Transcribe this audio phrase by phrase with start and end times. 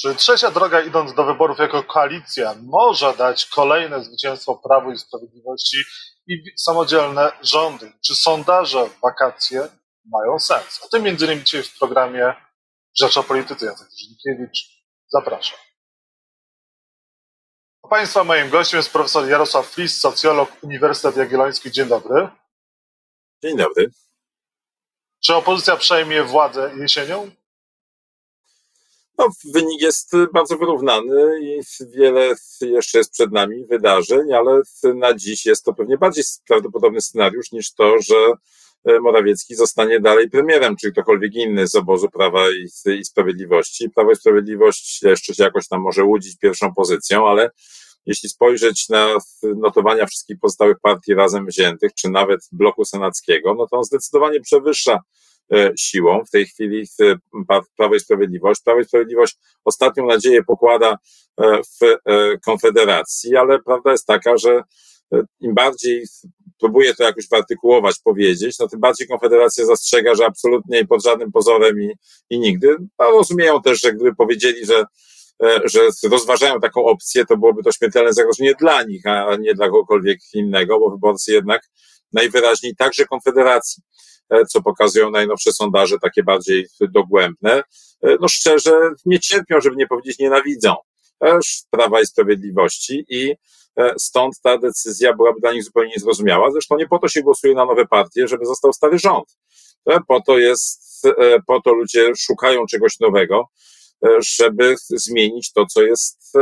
[0.00, 5.76] Czy trzecia droga, idąc do wyborów jako koalicja, może dać kolejne zwycięstwo Prawu i Sprawiedliwości
[6.26, 7.92] i samodzielne rządy?
[8.06, 9.68] Czy sondaże w wakacje
[10.04, 10.82] mają sens?
[10.82, 12.34] O tym między innymi dzisiaj w programie
[12.98, 13.66] Rzecz o Polityce.
[13.66, 15.58] Jacek Żydkiewicz, zapraszam.
[17.82, 21.70] A Państwa moim gościem jest profesor Jarosław Flis, socjolog Uniwersytet Jagielloński.
[21.70, 22.28] Dzień dobry.
[23.42, 23.90] Dzień dobry.
[25.24, 27.39] Czy opozycja przejmie władzę jesienią?
[29.20, 31.60] No, wynik jest bardzo wyrównany i
[31.90, 34.60] wiele jeszcze jest przed nami wydarzeń, ale
[34.94, 38.14] na dziś jest to pewnie bardziej prawdopodobny scenariusz niż to, że
[38.84, 43.90] e, Morawiecki zostanie dalej premierem, czy ktokolwiek inny z obozu Prawa i, i Sprawiedliwości.
[43.90, 47.50] Prawo i Sprawiedliwość jeszcze się jakoś tam może łudzić pierwszą pozycją, ale
[48.06, 53.76] jeśli spojrzeć na notowania wszystkich pozostałych partii razem wziętych, czy nawet bloku senackiego, no to
[53.76, 55.00] on zdecydowanie przewyższa
[55.78, 56.24] siłą.
[56.24, 56.86] W tej chwili
[57.76, 58.62] Prawo i Sprawiedliwość.
[58.64, 60.96] Prawo i Sprawiedliwość ostatnią nadzieję pokłada
[61.40, 64.62] e, w e, Konfederacji, ale prawda jest taka, że
[65.40, 66.04] im bardziej
[66.60, 71.82] próbuje to jakoś wyartykułować, powiedzieć, no tym bardziej Konfederacja zastrzega, że absolutnie pod żadnym pozorem
[71.82, 71.92] i,
[72.30, 72.76] i nigdy.
[72.98, 74.84] No, rozumieją też, że gdyby powiedzieli, że
[75.64, 80.18] że rozważają taką opcję, to byłoby to śmiertelne zagrożenie dla nich, a nie dla kogokolwiek
[80.34, 81.62] innego, bo wyborcy jednak
[82.12, 84.09] najwyraźniej także Konfederacji E,
[84.48, 87.62] co pokazują najnowsze sondaże, takie bardziej dogłębne,
[88.02, 90.74] e, no szczerze nie cierpią, żeby nie powiedzieć nienawidzą
[91.70, 93.34] Prawa i Sprawiedliwości i
[93.76, 96.50] e, stąd ta decyzja byłaby dla nich zupełnie niezrozumiała.
[96.50, 99.38] Zresztą nie po to się głosuje na nowe partie, żeby został stary rząd.
[100.08, 101.02] Po to jest,
[101.46, 103.48] po to ludzie szukają czegoś nowego
[104.18, 106.32] żeby zmienić to, co jest,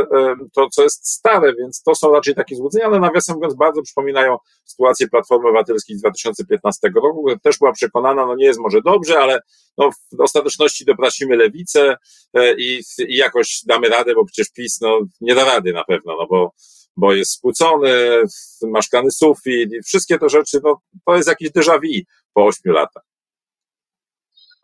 [0.53, 4.37] to, co jest stare, więc to są raczej takie złudzenia, ale nawiasem mówiąc bardzo przypominają
[4.65, 9.19] sytuację Platformy Obywatelskiej z 2015 roku, która też była przekonana, no nie jest może dobrze,
[9.19, 9.39] ale
[9.77, 11.97] no w ostateczności doprasimy lewicę
[12.33, 16.15] e, i, i jakoś damy radę, bo przecież PiS no nie da rady na pewno,
[16.17, 16.51] no bo
[16.97, 18.23] bo jest skłócony,
[18.61, 22.73] ma szklany sufit i wszystkie te rzeczy, no to jest jakieś déjà vu po ośmiu
[22.73, 23.03] latach.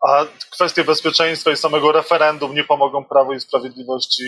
[0.00, 4.22] A kwestie bezpieczeństwa i samego referendum nie pomogą Prawu i Sprawiedliwości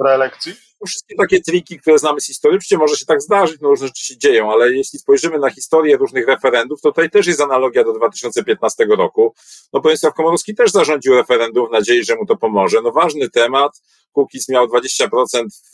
[0.00, 0.54] w reelekcji?
[0.86, 4.04] Wszystkie takie triki, które znamy z historii, oczywiście może się tak zdarzyć, no różne rzeczy
[4.04, 7.92] się dzieją, ale jeśli spojrzymy na historię różnych referendów, to tutaj też jest analogia do
[7.92, 9.34] 2015 roku.
[9.72, 12.82] No Bronisław Komorowski też zarządził referendum w nadziei, że mu to pomoże.
[12.82, 13.82] No ważny temat,
[14.12, 15.08] Kukiz miał 20%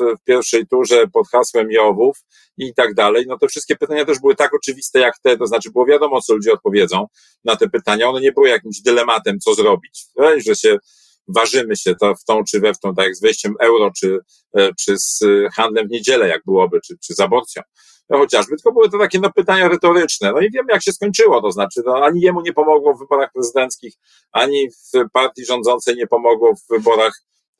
[0.00, 2.16] w pierwszej turze pod hasłem Jowów
[2.58, 3.24] i tak dalej.
[3.28, 6.34] No te wszystkie pytania też były tak oczywiste jak te, to znaczy było wiadomo, co
[6.34, 7.06] ludzie odpowiedzą
[7.44, 8.08] na te pytania.
[8.08, 10.06] One nie były jakimś dylematem, co zrobić,
[10.46, 10.78] że się
[11.28, 14.18] ważymy się to w tą czy we w tą, tak jak z wejściem euro, czy,
[14.56, 15.20] e, czy z
[15.56, 17.62] handlem w niedzielę, jak byłoby, czy, czy z aborcją.
[18.10, 20.32] No chociażby, tylko były to takie no, pytania retoryczne.
[20.32, 23.32] No i wiemy, jak się skończyło, to znaczy, no, ani jemu nie pomogło w wyborach
[23.32, 23.94] prezydenckich,
[24.32, 27.12] ani w partii rządzącej nie pomogło w wyborach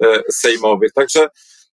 [0.03, 0.93] e, sejmowych.
[0.93, 1.29] Także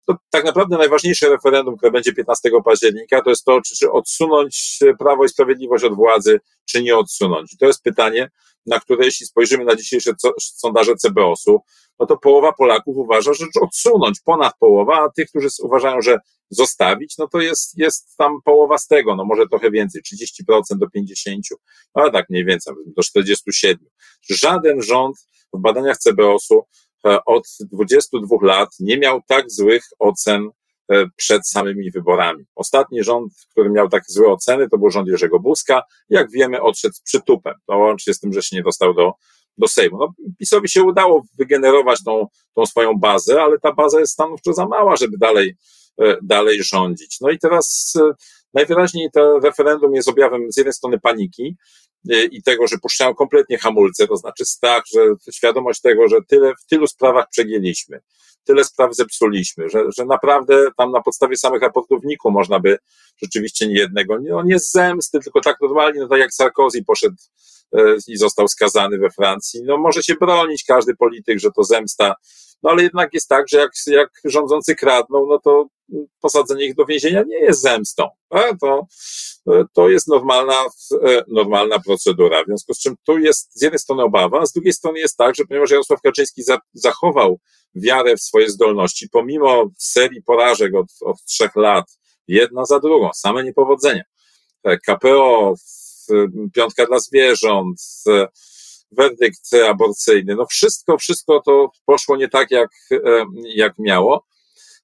[0.06, 4.78] to tak naprawdę najważniejsze referendum, które będzie 15 października, to jest to, czy, czy odsunąć
[4.98, 7.52] Prawo i Sprawiedliwość od władzy, czy nie odsunąć.
[7.52, 8.30] I to jest pytanie,
[8.66, 11.60] na które jeśli spojrzymy na dzisiejsze sondaże CBOS-u,
[11.98, 16.18] no to połowa Polaków uważa, że odsunąć, ponad połowa, a tych, którzy uważają, że
[16.50, 20.86] zostawić, no to jest, jest tam połowa z tego, no może trochę więcej, 30% do
[20.86, 21.40] 50%,
[21.94, 23.74] no ale tak mniej więcej, do 47%.
[24.30, 25.16] Żaden rząd
[25.54, 26.64] w badaniach CBOS-u e,
[27.26, 30.48] od 22 lat nie miał tak złych ocen
[30.92, 32.44] e, przed samymi wyborami.
[32.54, 35.82] Ostatni rząd, który miał takie złe oceny, to był rząd Jerzego Buzka.
[36.08, 37.54] Jak wiemy, odszedł z przytupem.
[37.66, 39.12] To łącznie z tym, że się nie dostał do
[39.58, 39.98] do Sejmu.
[39.98, 44.66] No, PiSowi się udało wygenerować tą, tą swoją bazę, ale ta baza jest stanowczo za
[44.66, 45.56] mała, żeby dalej,
[46.00, 47.16] e, dalej rządzić.
[47.20, 48.10] No i teraz e,
[48.54, 51.93] najwyraźniej to referendum jest objawem z jednej strony paniki, e,
[52.30, 55.00] i tego, że puszczają kompletnie hamulce, to znaczy strach, że
[55.32, 58.00] świadomość tego, że tyle, w tylu sprawach przegięliśmy,
[58.44, 62.78] tyle spraw zepsuliśmy, że, że naprawdę tam na podstawie samych raportów można by
[63.22, 67.16] rzeczywiście nie jednego, no nie z zemsty, tylko tak normalnie, no tak jak Sarkozy poszedł
[68.08, 69.62] i został skazany we Francji.
[69.64, 72.14] No może się bronić każdy polityk, że to zemsta,
[72.62, 75.66] no ale jednak jest tak, że jak, jak rządzący kradną, no to
[76.20, 78.08] posadzenie ich do więzienia nie jest zemstą.
[78.60, 78.86] To,
[79.72, 80.64] to jest normalna,
[81.06, 82.42] e, normalna procedura.
[82.42, 85.16] W związku z czym tu jest z jednej strony obawa, a z drugiej strony jest
[85.16, 87.38] tak, że ponieważ Jarosław Kaczyński za, zachował
[87.74, 91.98] wiarę w swoje zdolności, pomimo serii porażek od, od trzech lat,
[92.28, 94.02] jedna za drugą, same niepowodzenia.
[94.64, 95.54] E, KPO,
[96.54, 97.82] piątka dla zwierząt,
[98.90, 102.70] werdykt aborcyjny, no wszystko, wszystko to poszło nie tak, jak,
[103.54, 104.24] jak miało.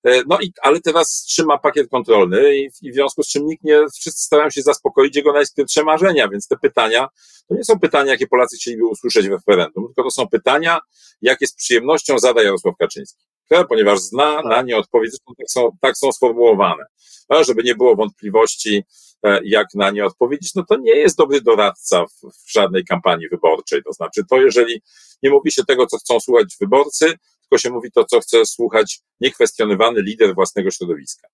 [0.04, 3.64] E, no i, ale teraz trzyma pakiet kontrolny i, i w związku z czym nikt
[3.64, 7.08] nie, wszyscy starają się zaspokoić jego najskrytsze marzenia, więc te pytania,
[7.48, 10.80] to nie są pytania, jakie Polacy chcieliby usłyszeć w referendum, tylko to są pytania,
[11.22, 13.29] jakie z przyjemnością zada Jarosław Kaczyński.
[13.68, 16.84] Ponieważ zna na nie odpowiedzi, tak są, tak są sformułowane.
[17.28, 18.84] A żeby nie było wątpliwości,
[19.26, 23.28] e, jak na nie odpowiedzieć, no to nie jest dobry doradca w, w żadnej kampanii
[23.28, 23.82] wyborczej.
[23.82, 24.82] To znaczy, to jeżeli
[25.22, 27.06] nie mówi się tego, co chcą słuchać wyborcy,
[27.40, 31.28] tylko się mówi to, co chce słuchać niekwestionowany lider własnego środowiska.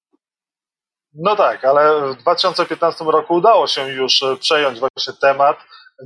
[1.14, 5.56] No tak, ale w 2015 roku udało się już e, przejąć właśnie temat,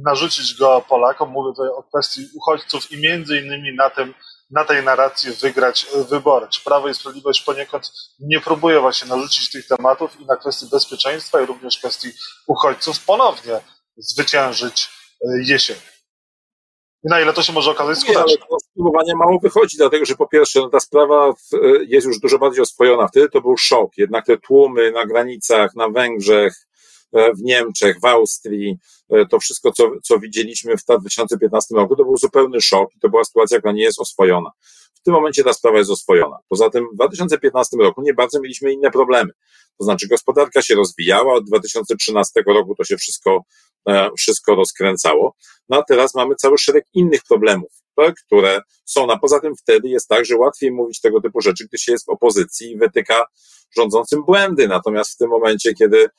[0.05, 1.31] narzucić go Polakom.
[1.31, 4.15] Mówię tutaj o kwestii uchodźców i między innymi na tym,
[4.51, 6.47] na tej narracji wygrać wybory.
[6.49, 11.41] Czy Prawo i Sprawiedliwość poniekąd nie próbuje właśnie narzucić tych tematów i na kwestii bezpieczeństwa
[11.41, 12.09] i również kwestii
[12.47, 13.61] uchodźców ponownie
[13.97, 14.89] zwyciężyć
[15.25, 15.77] e, jesień?
[17.05, 18.47] I na ile to się może okazać skuteczne?
[18.71, 21.33] Spróbowanie mało wychodzi, dlatego że po pierwsze, no ta sprawa e,
[21.87, 23.09] jest już dużo bardziej oswojona.
[23.09, 23.91] Wtedy to był szok.
[23.97, 26.55] Jednak te tłumy na granicach, na Węgrzech,
[27.13, 28.79] w Niemczech, w Austrii,
[29.11, 33.09] e, to wszystko, co, co widzieliśmy w 2015 roku, to był zupełny szok i to
[33.09, 34.51] była sytuacja, która nie jest oswojona.
[34.95, 36.37] W tym momencie ta sprawa jest oswojona.
[36.49, 39.31] Poza tym w 2015 roku nie bardzo mieliśmy inne problemy.
[39.79, 43.45] To znaczy gospodarka się rozwijała, od 2013 roku to się wszystko,
[43.89, 45.35] e, wszystko rozkręcało.
[45.69, 47.71] No a teraz mamy cały szereg innych problemów,
[48.27, 49.11] które są.
[49.11, 52.07] A poza tym wtedy jest tak, że łatwiej mówić tego typu rzeczy, gdy się jest
[52.07, 53.25] w opozycji i wytyka
[53.77, 54.69] rządzącym błędy.
[54.69, 56.11] Natomiast w tym momencie, kiedy, e,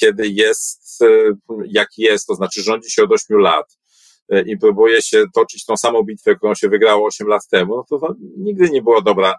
[0.00, 1.06] kiedy jest e,
[1.66, 3.78] jak jest, to znaczy rządzi się od 8 lat,
[4.46, 8.06] i próbuje się toczyć tą samą bitwę, którą się wygrało 8 lat temu, no to,
[8.06, 9.34] to nigdy nie była dobra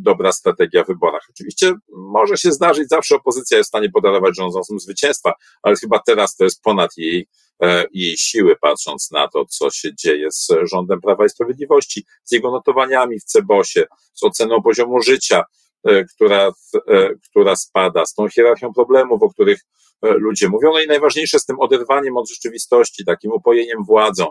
[0.00, 1.26] dobra strategia w wyborach.
[1.30, 5.32] Oczywiście może się zdarzyć, zawsze opozycja jest w stanie podarować rządzącym zwycięstwa,
[5.62, 7.28] ale chyba teraz to jest ponad jej,
[7.62, 12.32] e, jej siły, patrząc na to, co się dzieje z rządem Prawa i Sprawiedliwości, z
[12.32, 15.44] jego notowaniami w Cebosie, z oceną poziomu życia, e,
[16.14, 16.52] która,
[16.88, 19.60] e, która spada, z tą hierarchią problemów, o których
[20.02, 20.72] ludzie mówią.
[20.72, 24.26] No i najważniejsze z tym oderwaniem od rzeczywistości, takim upojeniem władzą,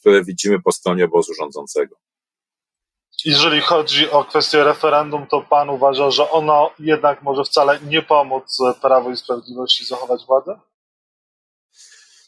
[0.00, 1.96] które widzimy po stronie obozu rządzącego.
[3.24, 8.58] Jeżeli chodzi o kwestię referendum, to pan uważa, że ono jednak może wcale nie pomóc
[8.82, 10.60] Prawo i Sprawiedliwości zachować władzę?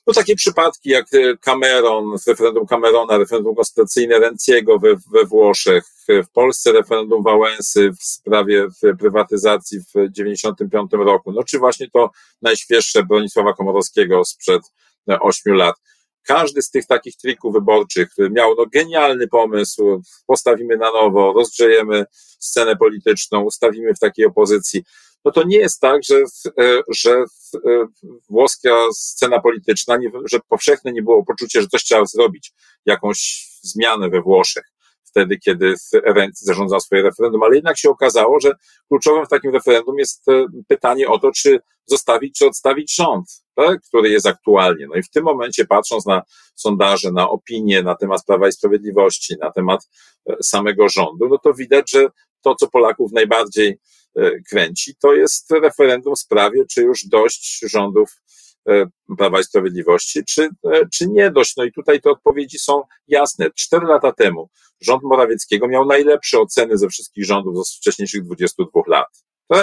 [0.07, 1.07] No takie przypadki jak
[1.41, 8.67] Cameron, referendum Camerona, referendum konstytucyjne Renciego we, we Włoszech, w Polsce referendum Wałęsy w sprawie
[8.99, 12.11] prywatyzacji w 1995 roku, no czy właśnie to
[12.43, 14.63] najświeższe Bronisława Komorowskiego sprzed
[15.21, 15.77] ośmiu lat.
[16.23, 22.05] Każdy z tych takich trików wyborczych miał no, genialny pomysł, postawimy na nowo, rozgrzejemy
[22.39, 24.85] scenę polityczną, ustawimy w takiej opozycji.
[25.25, 26.17] No to nie jest tak, że,
[26.61, 27.87] e, że e,
[28.31, 32.53] włoska scena polityczna, że powszechne nie było poczucie, że coś trzeba zrobić,
[32.87, 34.73] jakąś zmianę we Włoszech
[35.13, 35.75] wtedy, kiedy
[36.05, 38.53] Renzi zarządzał swoje referendum, ale jednak się okazało, że
[38.89, 43.81] kluczowym w takim referendum jest e, pytanie o to, czy zostawić, czy odstawić rząd, tak,
[43.83, 44.87] który jest aktualnie.
[44.87, 46.23] No i w tym momencie, patrząc na
[46.55, 49.89] sondaże, na opinie na temat Prawa i Sprawiedliwości, na temat
[50.43, 52.09] samego rządu, no to widać, że
[52.43, 53.79] to, co Polaków najbardziej
[54.51, 58.11] kręci, to jest referendum w sprawie, czy już dość rządów
[58.69, 58.87] E,
[59.19, 61.57] Prawa i Sprawiedliwości, czy, e, czy nie dość.
[61.57, 63.51] No i tutaj te odpowiedzi są jasne.
[63.51, 64.49] Cztery lata temu
[64.81, 69.09] rząd Morawieckiego miał najlepsze oceny ze wszystkich rządów z wcześniejszych 22 lat.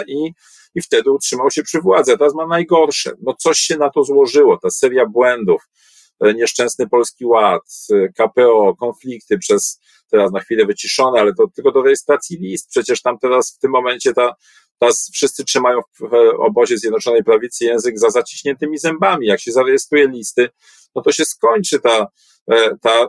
[0.08, 0.32] I,
[0.76, 3.12] I wtedy utrzymał się przy władzy, a teraz ma najgorsze.
[3.22, 5.68] No coś się na to złożyło, ta seria błędów, e,
[6.36, 7.62] nieszczęsny Polski Ład,
[8.18, 9.80] KPO, konflikty przez
[10.12, 12.70] teraz na chwilę wyciszone, ale to tylko do rejestracji list.
[12.70, 14.36] Przecież tam teraz w tym momencie ta
[14.80, 19.28] Teraz wszyscy trzymają w obozie Zjednoczonej Prawicy język za zaciśniętymi zębami.
[19.28, 20.50] Jak się zarejestruje listy,
[20.96, 22.08] no to się skończy ta,
[22.52, 23.08] e, ta e,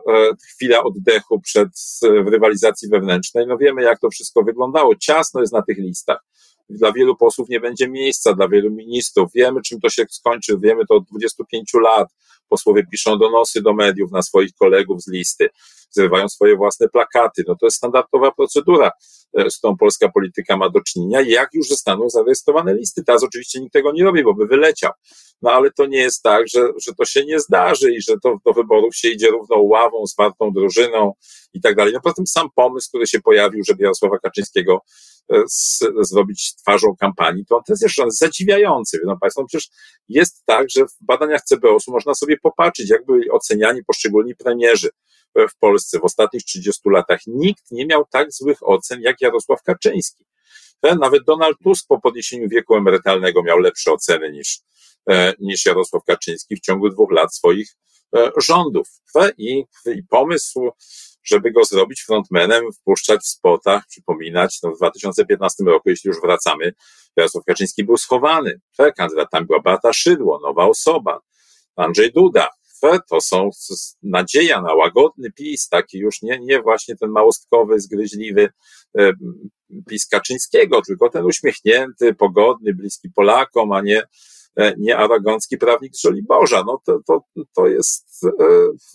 [0.54, 1.68] chwila oddechu przed
[2.02, 3.46] rywalizacji wewnętrznej.
[3.46, 4.96] No wiemy, jak to wszystko wyglądało.
[4.96, 6.20] Ciasno jest na tych listach.
[6.70, 9.32] Dla wielu posłów nie będzie miejsca, dla wielu ministrów.
[9.34, 10.58] Wiemy, czym to się skończy.
[10.62, 12.08] Wiemy to od 25 lat.
[12.48, 15.48] Posłowie piszą donosy do mediów na swoich kolegów z listy,
[15.90, 17.44] zrywają swoje własne plakaty.
[17.48, 18.90] No to jest standardowa procedura
[19.34, 23.04] E, z tą polska polityka ma do czynienia, jak już zostaną zarejestrowane listy.
[23.04, 24.92] Teraz oczywiście nikt tego nie robi, bo by wyleciał.
[25.42, 28.38] No ale to nie jest tak, że, że to się nie zdarzy i że to
[28.46, 31.12] do wyborów się idzie równą ławą, zwartą drużyną
[31.52, 31.92] i tak dalej.
[31.92, 34.80] No poza tym sam pomysł, który się pojawił, żeby Jarosława Kaczyńskiego
[35.48, 38.98] z, zrobić twarzą kampanii, to on jest jeszcze zadziwiający.
[38.98, 39.68] Wiedzą Państwo, no przecież
[40.08, 44.88] jest tak, że w badaniach CBOS-u można sobie popatrzeć, jak byli oceniani poszczególni premierzy
[45.34, 47.20] w Polsce w ostatnich 30 latach.
[47.26, 50.24] Nikt nie miał tak złych ocen jak Jarosław Kaczyński.
[50.82, 54.60] Nawet Donald Tusk po podniesieniu wieku emerytalnego miał lepsze oceny niż,
[55.10, 57.76] e, niż Jarosław Kaczyński w ciągu dwóch lat swoich
[58.16, 58.88] e, rządów.
[59.38, 60.70] I, i pomysł,
[61.24, 66.72] żeby go zrobić frontmanem, wpuszczać w spotach, przypominać, no w 2015 roku, jeśli już wracamy,
[67.16, 68.60] Jarosław Kaczyński był schowany.
[68.96, 71.20] Kandydatami była Beata Szydło, nowa osoba,
[71.76, 72.48] Andrzej Duda,
[73.10, 73.50] to są
[74.02, 78.48] nadzieja na łagodny PiS, taki już nie, nie właśnie ten małostkowy, zgryźliwy
[78.98, 79.12] e,
[79.88, 84.02] PiS Kaczyńskiego, tylko ten uśmiechnięty, pogodny, bliski Polakom, a nie
[84.78, 86.64] nie arogancki prawnik Żoliborza.
[86.66, 87.24] No to, to,
[87.56, 88.44] to, jest, e,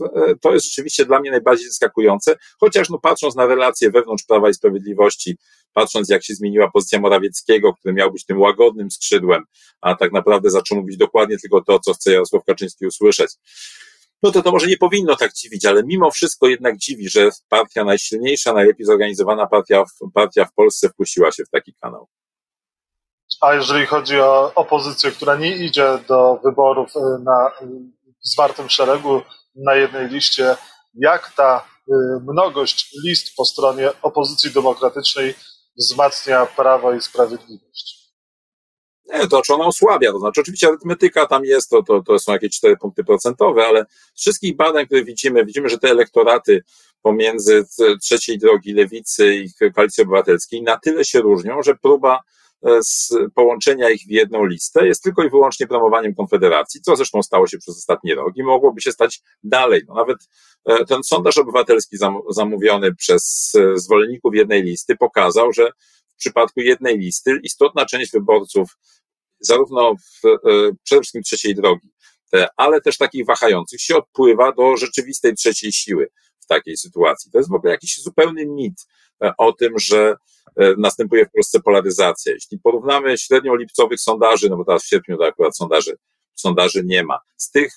[0.05, 4.49] e, to jest rzeczywiście dla mnie najbardziej zaskakujące, chociaż no patrząc na relacje wewnątrz Prawa
[4.49, 5.37] i Sprawiedliwości,
[5.73, 9.43] patrząc jak się zmieniła pozycja Morawieckiego, który miał być tym łagodnym skrzydłem,
[9.81, 13.31] a tak naprawdę zaczął mówić dokładnie tylko to, co chce Jarosław Kaczyński usłyszeć,
[14.23, 17.83] no to to może nie powinno tak dziwić, ale mimo wszystko jednak dziwi, że partia
[17.83, 19.83] najsilniejsza, najlepiej zorganizowana partia,
[20.13, 22.07] partia w Polsce wpuściła się w taki kanał.
[23.41, 27.51] A jeżeli chodzi o opozycję, która nie idzie do wyborów y, na y,
[28.21, 29.21] zwartym szeregu
[29.55, 30.55] na jednej liście,
[30.93, 31.93] jak ta y,
[32.31, 35.35] mnogość list po stronie opozycji demokratycznej
[35.77, 38.05] wzmacnia prawo i sprawiedliwość?
[39.13, 42.33] Nie, to czy ona osłabia, to znaczy oczywiście arytmetyka tam jest, to, to, to są
[42.33, 46.63] jakieś cztery punkty procentowe, ale z wszystkich badań, które widzimy, widzimy, że te elektoraty
[47.01, 47.65] pomiędzy
[48.01, 52.19] trzeciej drogi lewicy i koalicji obywatelskiej na tyle się różnią, że próba
[52.81, 57.47] z połączenia ich w jedną listę jest tylko i wyłącznie promowaniem Konfederacji, co zresztą stało
[57.47, 59.81] się przez ostatni rok i mogłoby się stać dalej.
[59.87, 60.17] No nawet
[60.65, 61.97] e, ten sondaż obywatelski
[62.29, 65.71] zamówiony przez e, zwolenników jednej listy pokazał, że
[66.15, 68.77] w przypadku jednej listy istotna część wyborców,
[69.39, 70.39] zarówno w,
[70.83, 71.89] przede wszystkim trzeciej drogi,
[72.57, 76.07] ale też takich wahających się odpływa do rzeczywistej trzeciej siły
[76.45, 77.31] takiej sytuacji.
[77.31, 78.87] To jest w ogóle jakiś zupełny mit
[79.37, 80.15] o tym, że
[80.57, 82.33] E, następuje w Polsce polaryzacja.
[82.33, 85.97] Jeśli porównamy średnią lipcowych sondaży, no bo teraz w sierpniu to akurat sondaży,
[86.35, 87.73] sondaży nie ma, z tych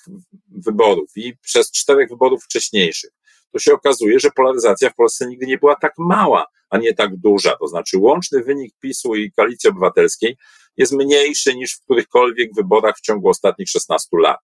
[0.47, 3.11] wyborów i przez czterech wyborów wcześniejszych,
[3.51, 7.17] to się okazuje, że polaryzacja w Polsce nigdy nie była tak mała, a nie tak
[7.17, 7.55] duża.
[7.57, 10.37] To znaczy łączny wynik PiSu i Koalicji Obywatelskiej
[10.77, 14.39] jest mniejszy niż w którychkolwiek wyborach w ciągu ostatnich 16 lat.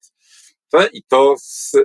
[0.94, 1.36] I to,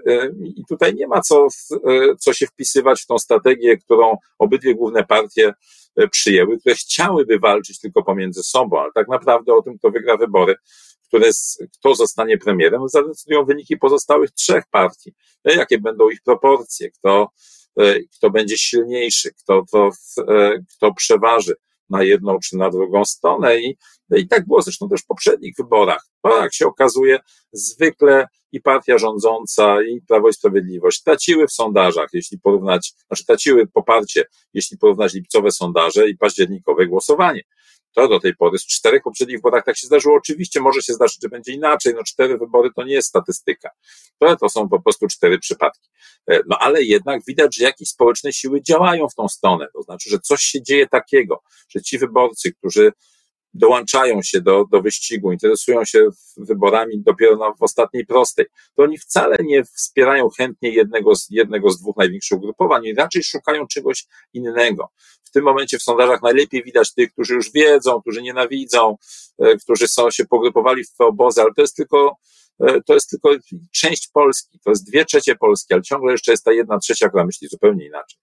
[0.07, 1.47] e, i tutaj nie ma co,
[1.89, 5.53] e, co się wpisywać w tą strategię, którą obydwie główne partie
[5.97, 10.17] E, przyjęły, które chciałyby walczyć tylko pomiędzy sobą, ale tak naprawdę o tym, kto wygra
[10.17, 10.55] wybory,
[11.09, 11.31] które,
[11.79, 15.13] kto zostanie premierem, zadecydują wyniki pozostałych trzech partii.
[15.45, 17.29] E, jakie będą ich proporcje, kto,
[18.17, 19.91] kto będzie silniejszy, kto, to,
[20.77, 21.55] kto przeważy
[21.91, 23.77] na jedną czy na drugą stronę i,
[24.17, 26.07] i tak było zresztą też w poprzednich wyborach.
[26.23, 27.19] Bo jak się okazuje,
[27.53, 33.67] zwykle i partia rządząca, i Prawo i Sprawiedliwość traciły w sondażach, jeśli porównać, znaczy traciły
[33.67, 37.43] poparcie, jeśli porównać lipcowe sondaże i październikowe głosowanie.
[37.95, 40.17] To do tej pory z czterech poprzednich wyborach tak się zdarzyło.
[40.17, 41.95] Oczywiście może się zdarzyć, że będzie inaczej.
[41.95, 43.71] No cztery wybory to nie jest statystyka.
[44.19, 45.89] To, to są po prostu cztery przypadki.
[46.31, 49.67] E, no ale jednak widać, że jakieś społeczne siły działają w tą stronę.
[49.73, 52.93] To znaczy, że coś się dzieje takiego, że ci wyborcy, którzy
[53.55, 58.99] dołączają się do, do wyścigu, interesują się wyborami dopiero na, w ostatniej prostej, to oni
[58.99, 64.89] wcale nie wspierają chętnie jednego z, jednego z dwóch największych ugrupowań, raczej szukają czegoś innego.
[65.25, 68.97] W tym momencie w sondażach najlepiej widać tych, którzy już wiedzą, którzy nienawidzą,
[69.39, 72.17] e, którzy są, się pogrupowali w te obozy, ale to jest tylko
[72.61, 73.31] e, to jest tylko
[73.73, 77.25] część Polski, to jest dwie trzecie Polski, ale ciągle jeszcze jest ta jedna trzecia, która
[77.25, 78.21] myśli zupełnie inaczej.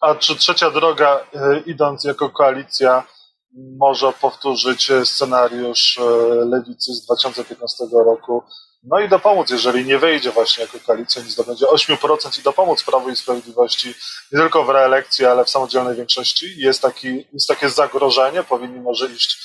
[0.00, 3.06] A czy trzecia droga, e, idąc jako koalicja,
[3.54, 6.04] może powtórzyć scenariusz e,
[6.44, 8.42] lewicy z 2015 roku.
[8.84, 13.10] No i dopomóc, jeżeli nie wejdzie właśnie jako koalicja, nie zdobędzie 8% i dopomóc Prawu
[13.10, 13.88] i Sprawiedliwości
[14.32, 16.46] nie tylko w reelekcji, ale w samodzielnej większości.
[16.56, 19.38] Jest, taki, jest takie zagrożenie, powinni może iść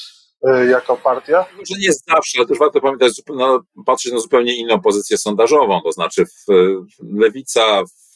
[0.47, 1.45] e, jako partia?
[1.57, 5.91] Może nie zawsze, ale też warto pamiętać, no, patrzeć na zupełnie inną pozycję sondażową, to
[5.91, 6.45] znaczy w,
[7.01, 8.15] lewica w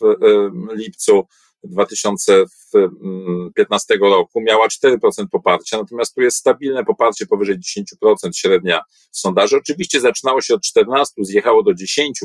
[0.74, 1.27] lipcu
[1.63, 4.97] 2015 roku miała 4%
[5.31, 7.63] poparcia, natomiast tu jest stabilne poparcie powyżej 10%
[8.35, 9.57] średnia sondaży.
[9.57, 12.19] Oczywiście zaczynało się od 14, zjechało do 10,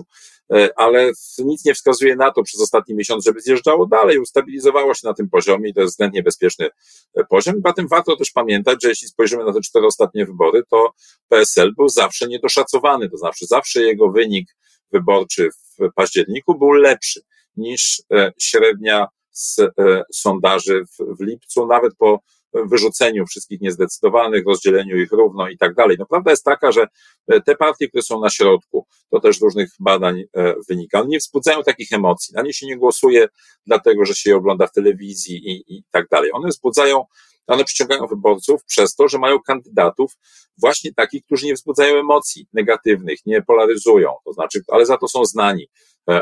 [0.53, 5.01] e, ale nic nie wskazuje na to przez ostatni miesiąc, żeby zjeżdżało dalej, ustabilizowało się
[5.05, 6.69] na tym poziomie i to jest względnie bezpieczny
[7.15, 7.63] e, poziom.
[7.63, 10.93] Poza warto też pamiętać, że jeśli spojrzymy na te cztery ostatnie wybory, to
[11.29, 14.57] PSL był zawsze niedoszacowany, to znaczy zawsze jego wynik
[14.93, 17.21] wyborczy w październiku był lepszy
[17.57, 22.21] niż e, średnia z e, sondaży w, w lipcu, nawet po
[22.55, 25.97] wyrzuceniu wszystkich niezdecydowanych, rozdzieleniu ich równo i tak dalej.
[25.99, 26.87] No prawda jest taka, że
[27.29, 30.23] e, te partie, które są na środku, to też różnych badań
[30.69, 32.35] wynika, one nie wzbudzają takich emocji.
[32.35, 33.29] Na nie się nie głosuje
[33.67, 36.31] dlatego, że się je ogląda w telewizji i, i tak dalej.
[36.33, 37.05] One wzbudzają
[37.47, 40.13] one przyciągają wyborców przez to, że mają kandydatów
[40.59, 45.25] właśnie takich, którzy nie wzbudzają emocji negatywnych, nie polaryzują, to znaczy, ale za to są
[45.25, 45.69] znani e,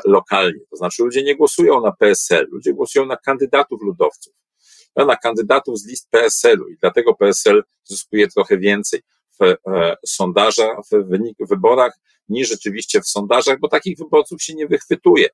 [0.05, 0.61] lokalnie.
[0.71, 4.35] To znaczy, ludzie nie głosują na PSL, ludzie głosują na kandydatów ludowców,
[4.97, 9.01] na kandydatów z list PSL-u i dlatego PSL zyskuje trochę więcej
[9.41, 9.57] w
[10.07, 11.93] sondażach, w wynik, wyborach,
[12.29, 15.29] niż rzeczywiście w sondażach, bo takich wyborców się nie wychwytuje.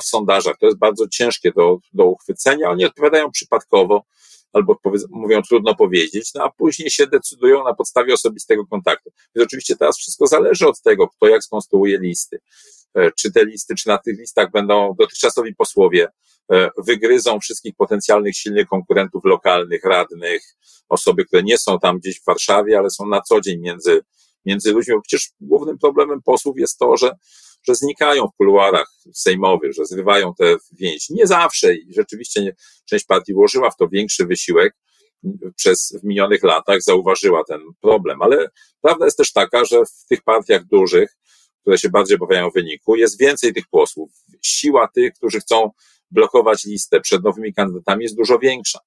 [0.00, 2.70] W sondażach to jest bardzo ciężkie do, do uchwycenia.
[2.70, 4.02] Oni odpowiadają przypadkowo,
[4.52, 4.76] albo
[5.10, 9.10] mówią trudno powiedzieć, no a później się decydują na podstawie osobistego kontaktu.
[9.34, 12.38] Więc oczywiście teraz wszystko zależy od tego, kto jak skonstruuje listy.
[12.96, 16.08] E, czy te listy, czy na tych listach będą dotychczasowi posłowie,
[16.52, 20.42] e, wygryzą wszystkich potencjalnych silnych konkurentów lokalnych, radnych,
[20.88, 24.00] osoby, które nie są tam gdzieś w Warszawie, ale są na co dzień między,
[24.44, 24.94] między ludźmi.
[24.94, 27.10] Bo przecież głównym problemem posłów jest to, że
[27.68, 31.14] że znikają w kuluarach sejmowych, że zrywają te więzi.
[31.14, 34.76] Nie zawsze i rzeczywiście nie, część partii włożyła w to większy wysiłek
[35.56, 38.48] przez w minionych latach, zauważyła ten problem, ale
[38.82, 41.16] prawda jest też taka, że w tych partiach dużych,
[41.66, 44.10] które się bardziej obawiają wyniku, jest więcej tych posłów.
[44.42, 45.70] Siła tych, którzy chcą
[46.10, 48.78] blokować listę przed nowymi kandydatami jest dużo większa.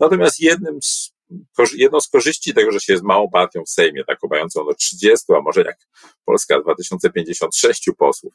[0.00, 1.12] Natomiast jednym z
[1.76, 5.26] jedną z korzyści tego, że się jest małą partią w Sejmie, taką mającą do 30,
[5.38, 5.76] a może jak
[6.24, 8.34] Polska 2056 posłów,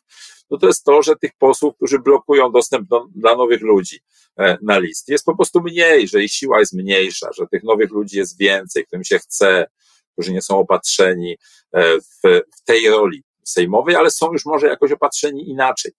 [0.51, 3.99] no to jest to, że tych posłów, którzy blokują dostęp do, dla nowych ludzi
[4.37, 7.91] e, na list, jest po prostu mniej, że ich siła jest mniejsza, że tych nowych
[7.91, 9.65] ludzi jest więcej, którym się chce,
[10.13, 11.37] którzy nie są opatrzeni
[11.73, 15.91] e, w, w tej roli sejmowej, ale są już może jakoś opatrzeni inaczej.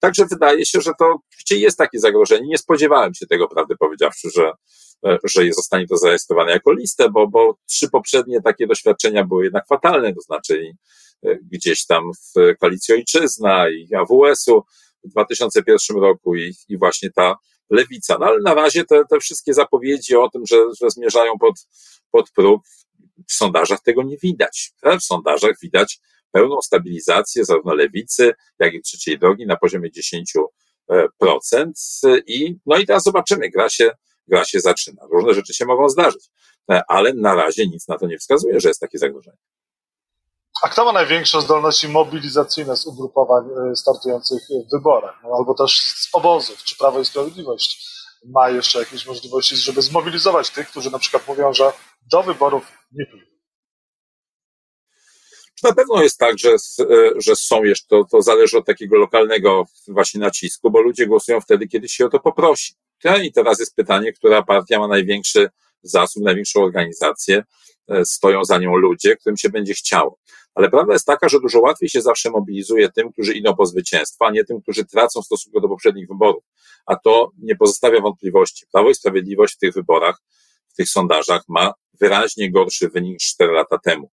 [0.00, 1.16] Także wydaje się, że to
[1.50, 2.48] jest takie zagrożenie.
[2.48, 4.52] Nie spodziewałem się tego, prawdę powiedziawszy, że,
[5.04, 9.66] E, że zostanie to zarejestrowane jako listę, bo, bo trzy poprzednie takie doświadczenia były jednak
[9.66, 10.72] fatalne, to znaczy
[11.22, 14.64] e, gdzieś tam w koalicji Ojczyzna i AWS-u
[15.04, 17.36] w 2001 roku i, i właśnie ta
[17.70, 18.16] lewica.
[18.20, 21.54] No ale na razie te, te wszystkie zapowiedzi o tym, że, że zmierzają pod,
[22.10, 22.62] pod próg,
[23.28, 24.72] w sondażach tego nie widać.
[25.00, 26.00] W sondażach widać
[26.36, 31.70] pełną stabilizację zarówno lewicy, jak i trzeciej drogi na poziomie 10%.
[32.26, 33.90] I, no i teraz zobaczymy, gra się
[34.28, 35.02] gra się zaczyna.
[35.12, 36.30] Różne rzeczy się mogą zdarzyć,
[36.70, 39.36] e, ale na razie nic na to nie wskazuje, że jest takie zagrożenie.
[40.62, 45.20] A kto ma największe zdolności mobilizacyjne z ugrupowań e, startujących w wyborach?
[45.22, 50.50] No, albo też z obozów, czy Prawo i Sprawiedliwość ma jeszcze jakieś możliwości, żeby zmobilizować
[50.50, 51.72] tych, którzy na przykład mówią, że
[52.12, 53.35] do wyborów nie pójdą?
[55.62, 56.84] Na pewno jest tak, że, e,
[57.16, 61.68] że są jeszcze, to, to zależy od takiego lokalnego właśnie nacisku, bo ludzie głosują wtedy,
[61.68, 62.74] kiedy się o to poprosi.
[63.22, 65.48] I teraz jest pytanie, która partia ma największy
[65.82, 67.44] zasób, największą organizację,
[67.88, 70.18] e, stoją za nią ludzie, którym się będzie chciało.
[70.54, 74.26] Ale prawda jest taka, że dużo łatwiej się zawsze mobilizuje tym, którzy idą po zwycięstwo,
[74.26, 76.44] a nie tym, którzy tracą stosunku do poprzednich wyborów.
[76.86, 78.66] A to nie pozostawia wątpliwości.
[78.72, 80.22] Prawo i Sprawiedliwość w tych wyborach,
[80.68, 84.10] w tych sondażach ma wyraźnie gorszy wynik niż 4 lata temu.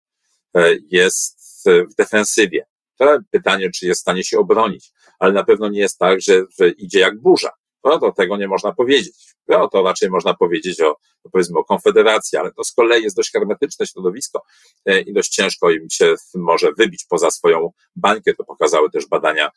[0.58, 2.66] E, jest w defensywie.
[2.98, 6.46] To pytanie, czy jest w stanie się obronić, ale na pewno nie jest tak, że,
[6.78, 7.50] idzie jak burza.
[7.84, 9.16] No to tego nie można powiedzieć.
[9.48, 10.96] No to raczej można powiedzieć o,
[11.32, 14.42] powiedzmy, o Konfederacji, ale to z kolei jest dość hermetyczne środowisko
[14.86, 18.34] e, i dość ciężko im się może wybić poza swoją bańkę.
[18.34, 19.50] To pokazały też badania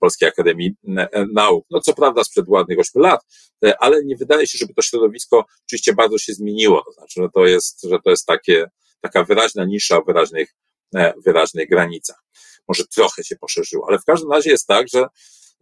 [0.00, 1.66] Polskiej Akademii e, Nauk.
[1.70, 3.20] No co prawda sprzed ładnych ośmiu lat,
[3.78, 6.82] ale nie wydaje się, żeby to środowisko oczywiście bardzo się zmieniło.
[6.86, 8.70] To znaczy, że to jest, że to jest takie,
[9.04, 10.54] taka wyraźna nisza o wyraźnych,
[11.24, 12.24] wyraźnych granicach.
[12.68, 15.06] Może trochę się poszerzyło, ale w każdym razie jest tak, że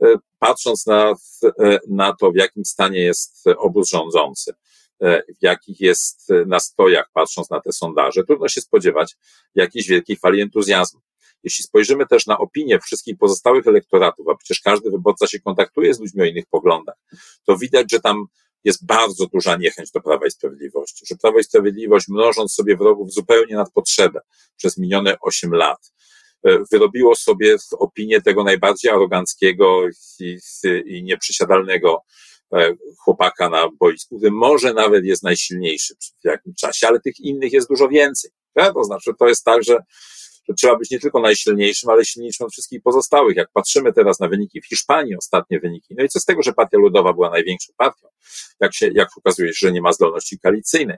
[0.02, 4.54] E, patrząc na, e, na to, w jakim stanie jest obóz rządzący,
[5.02, 9.16] e, w jakich jest nastrojach, patrząc na te sondaże, trudno się spodziewać
[9.54, 11.00] jakiejś wielkiej fali entuzjazmu.
[11.44, 16.00] Jeśli spojrzymy też na opinię wszystkich pozostałych elektoratów, a przecież każdy wyborca się kontaktuje z
[16.00, 16.96] ludźmi o innych poglądach,
[17.44, 18.26] to widać, że tam
[18.64, 23.12] jest bardzo duża niechęć do Prawa i Sprawiedliwości, że Prawo i Sprawiedliwość, mnożąc sobie wrogów
[23.12, 24.20] zupełnie nad potrzebę
[24.56, 25.92] przez minione osiem lat,
[26.44, 29.82] E, wyrobiło sobie opinię tego najbardziej aroganckiego
[30.20, 30.38] i,
[30.86, 32.02] i nieprzysiadalnego
[32.54, 37.52] e, chłopaka na boisku, który może nawet jest najsilniejszy w jakimś czasie, ale tych innych
[37.52, 38.30] jest dużo więcej.
[38.74, 39.78] To znaczy, to jest tak, że,
[40.48, 43.36] że trzeba być nie tylko najsilniejszym, ale silniejszym od wszystkich pozostałych.
[43.36, 46.52] Jak patrzymy teraz na wyniki w Hiszpanii, ostatnie wyniki, no i co z tego, że
[46.52, 48.08] Partia Ludowa była największą partią,
[48.60, 50.96] jak się, jak okazuje się, że nie ma zdolności koalicyjnej.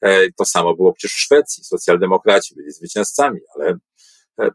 [0.00, 1.64] E, to samo było przecież w Szwecji.
[1.64, 3.78] Socjaldemokraci byli zwycięzcami, ale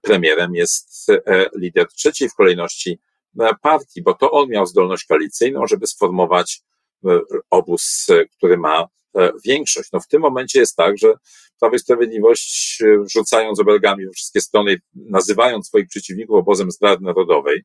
[0.01, 2.99] premierem jest e, lider trzeciej w kolejności
[3.39, 6.61] e, partii, bo to on miał zdolność koalicyjną, żeby sformować
[7.05, 8.87] e, obóz, który ma
[9.45, 9.89] większość.
[9.93, 11.13] No w tym momencie jest tak, że
[11.59, 17.63] Prawo i Sprawiedliwość, rzucając obelgami we wszystkie strony, nazywając swoich przeciwników obozem zdrady narodowej,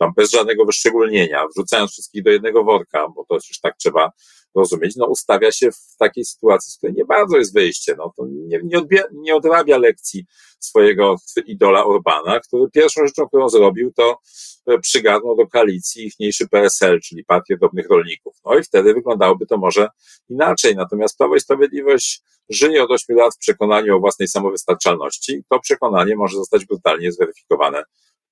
[0.00, 4.10] tam bez żadnego wyszczególnienia, wrzucając wszystkich do jednego worka, bo to już tak trzeba
[4.54, 7.94] rozumieć, no ustawia się w takiej sytuacji, z której nie bardzo jest wyjście.
[7.98, 10.26] No, to nie, nie, odbie, nie odrabia lekcji
[10.60, 14.18] swojego idola Orbana, który pierwszą rzeczą, którą zrobił, to
[14.66, 18.36] e, przygarnął do koalicji ichniejszy PSL, czyli Partię Drobnych Rolników.
[18.44, 19.88] No i wtedy wyglądałoby to może
[20.28, 20.76] inaczej.
[20.76, 25.42] Natomiast Prawo i Sprawiedliwość żyje od 8 lat w przekonaniu o własnej samowystarczalności.
[25.48, 27.82] To przekonanie może zostać brutalnie zweryfikowane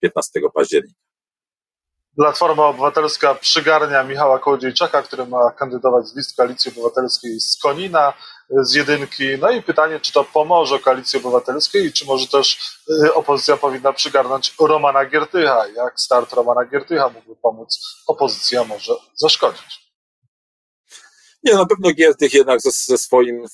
[0.00, 1.09] 15 października.
[2.18, 8.12] Platforma Obywatelska przygarnia Michała Kołodziejczaka, który ma kandydować z list Koalicji Obywatelskiej z Konina,
[8.50, 9.24] z jedynki.
[9.40, 13.92] No i pytanie, czy to pomoże Koalicji Obywatelskiej i czy może też y, opozycja powinna
[13.92, 15.66] przygarnąć Romana Giertycha.
[15.66, 19.88] Jak start Romana Giertycha mógłby pomóc opozycji, a może zaszkodzić?
[21.42, 23.44] Nie, na pewno Giertych jednak ze, ze, swoim,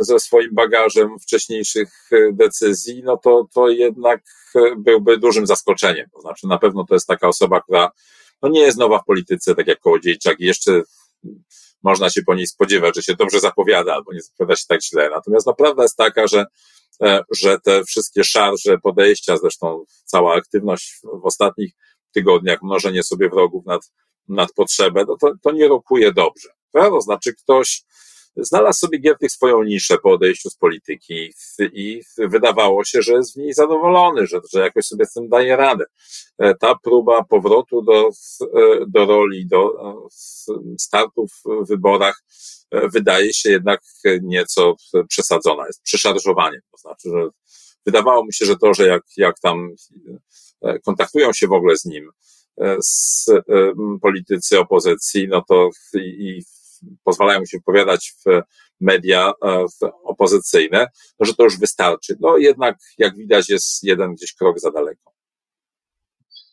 [0.00, 4.22] ze swoim bagażem wcześniejszych y, decyzji, no to, to jednak
[4.76, 6.06] byłby dużym zaskoczeniem.
[6.12, 7.90] To znaczy, na pewno to jest taka osoba, która
[8.42, 10.82] no nie jest nowa w polityce, tak jak Kołodziejczak i jeszcze
[11.82, 15.10] można się po niej spodziewać, że się dobrze zapowiada albo nie zapowiada się tak źle.
[15.10, 16.44] Natomiast no, prawda jest taka, że,
[17.02, 21.72] e, że te wszystkie szarże, podejścia, zresztą cała aktywność w ostatnich
[22.12, 23.92] tygodniach, mnożenie sobie wrogów nad,
[24.28, 26.48] nad potrzebę, no to, to nie rokuje dobrze.
[26.72, 27.84] To znaczy ktoś,
[28.36, 31.34] znalazł sobie Giertych swoją niszę po odejściu z polityki
[31.72, 35.56] i wydawało się, że jest w niej zadowolony, że, że jakoś sobie z tym daje
[35.56, 35.84] radę.
[36.38, 40.06] E, ta próba powrotu do, e, do roli, do e,
[40.78, 42.22] startów w wyborach
[42.92, 43.80] wydaje się jednak
[44.22, 44.74] nieco
[45.08, 46.60] przesadzona, jest przeszarżowanie.
[46.70, 47.28] To znaczy, że
[47.86, 49.68] wydawało mi się, że to, że jak, jak tam
[50.84, 52.10] kontaktują się w ogóle z nim,
[52.80, 53.26] z
[54.02, 56.42] politycy opozycji, no to i
[57.04, 58.42] pozwalają mu się wypowiadać w
[58.80, 60.86] media e, w opozycyjne,
[61.20, 62.16] no, że to już wystarczy.
[62.20, 65.12] No jednak, jak widać, jest jeden gdzieś krok za daleko.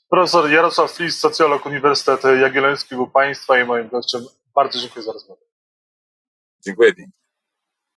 [0.09, 4.25] Profesor Jarosław Flis, socjolog Uniwersytet Jagielloński był Państwa i moim gościem.
[4.55, 5.41] Bardzo dziękuję za rozmowę.
[6.65, 7.19] Dziękuję pięknie.